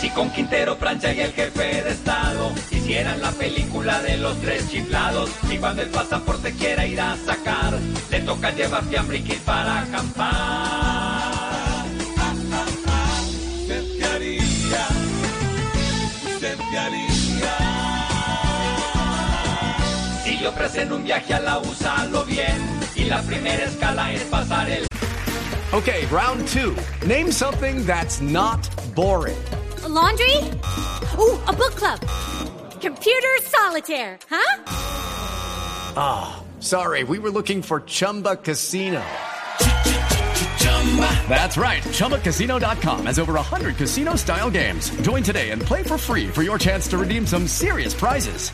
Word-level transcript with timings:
Si 0.00 0.08
con 0.10 0.30
Quintero, 0.30 0.78
Plancha 0.78 1.12
y 1.12 1.20
el 1.20 1.32
jefe 1.32 1.82
de 1.82 1.90
Estado 1.90 2.52
hicieran 2.70 3.20
la 3.20 3.32
película 3.32 4.00
de 4.00 4.16
los 4.16 4.40
tres 4.40 4.70
chiflados, 4.70 5.28
y 5.50 5.58
cuando 5.58 5.82
el 5.82 5.90
pasaporte 5.90 6.52
quiera 6.52 6.86
ir 6.86 7.00
a 7.00 7.16
sacar, 7.16 7.78
le 8.10 8.20
toca 8.20 8.50
llevar 8.52 8.84
fiambriquis 8.84 9.40
para 9.40 9.80
acampar. 9.80 10.93
Si 20.44 20.48
ofrecen 20.48 20.92
un 20.92 21.02
viaje 21.02 21.32
a 21.32 21.40
la 21.40 21.58
USA, 21.58 22.04
lo 22.12 22.22
bien, 22.26 22.60
y 22.94 23.06
la 23.06 23.22
primera 23.22 23.64
escala 23.64 24.12
es 24.12 24.24
pasar 24.24 24.68
el... 24.68 24.86
Okay, 25.72 26.04
round 26.10 26.46
two. 26.48 26.76
Name 27.06 27.32
something 27.32 27.86
that's 27.86 28.20
not 28.20 28.60
boring. 28.94 29.42
A 29.84 29.88
laundry? 29.88 30.36
Ooh, 31.18 31.38
a 31.46 31.52
book 31.54 31.74
club. 31.76 31.98
Computer 32.78 33.38
solitaire, 33.42 34.18
huh? 34.28 34.64
Ah, 35.96 36.36
oh, 36.36 36.60
sorry, 36.60 37.04
we 37.04 37.18
were 37.18 37.30
looking 37.30 37.62
for 37.62 37.80
Chumba 37.86 38.36
Casino. 38.36 39.02
That's 41.28 41.56
right. 41.56 41.82
ChumbaCasino.com 41.82 43.06
has 43.06 43.18
over 43.18 43.32
100 43.32 43.76
casino 43.76 44.14
style 44.16 44.50
games. 44.50 44.90
Join 45.00 45.22
today 45.22 45.50
and 45.50 45.60
play 45.60 45.82
for 45.82 45.98
free 45.98 46.28
for 46.28 46.42
your 46.42 46.58
chance 46.58 46.86
to 46.88 46.98
redeem 46.98 47.26
some 47.26 47.48
serious 47.48 47.94
prizes. 47.94 48.50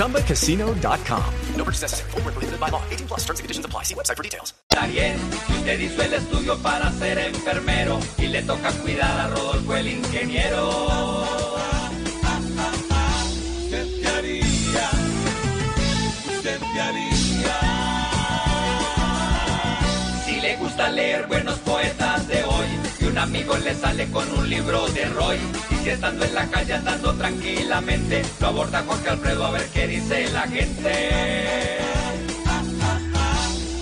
ChumbaCasino.com. 0.00 1.24
No 1.56 1.64
purchase 1.64 1.82
necessary. 1.82 2.10
Full 2.12 2.22
prohibited 2.22 2.58
by 2.58 2.70
law. 2.70 2.82
18 2.90 3.06
plus 3.06 3.20
terms 3.20 3.38
and 3.38 3.44
conditions 3.44 3.66
apply. 3.66 3.82
See 3.84 3.94
website 3.94 4.16
for 4.16 4.22
details. 4.22 4.54
Si 4.72 5.52
usted 5.52 5.78
hizo 5.78 6.02
el 6.02 6.14
estudio 6.14 6.56
para 6.62 6.90
ser 6.92 7.18
enfermero 7.18 8.00
y 8.16 8.28
le 8.28 8.42
toca 8.42 8.72
cuidar 8.80 9.20
a 9.20 9.28
Rodolfo 9.28 9.76
el 9.76 9.88
ingeniero. 9.88 10.70
¿Usted 13.64 13.86
qué 14.00 14.08
haría? 14.08 14.90
¿Usted 16.34 16.60
qué 16.72 16.80
haría? 16.80 17.60
Si 20.24 20.40
le 20.40 20.56
gusta 20.56 20.88
leer 20.88 21.26
buenos 21.26 21.58
poetas 21.58 22.26
de 22.26 22.42
hoy 22.44 22.68
y 23.00 23.04
un 23.04 23.18
amigo 23.18 23.54
le 23.58 23.74
sale 23.74 24.10
con 24.10 24.26
un 24.32 24.48
libro 24.48 24.88
de 24.88 25.04
Roy 25.04 25.38
si 25.82 25.90
estando 25.90 26.24
en 26.24 26.34
la 26.34 26.46
calle 26.46 26.74
andando 26.74 27.14
tranquilamente 27.14 28.22
lo 28.40 28.46
aborda 28.48 28.82
Jorge 28.86 29.08
Alfredo 29.08 29.46
a 29.46 29.50
ver 29.52 29.66
qué 29.72 29.86
dice 29.86 30.28
la 30.30 30.42
gente. 30.42 31.78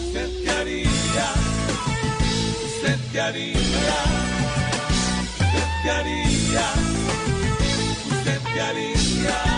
¿Usted 0.07 0.31
qué 0.45 0.51
haría? 0.51 1.33
¿Usted 2.67 2.99
qué 3.13 3.21
haría? 3.21 3.57
¿Usted 5.41 5.69
qué 5.83 5.91
haría? 5.91 6.67
¿Usted 8.11 8.41
qué 8.55 8.61
haría? 8.61 9.58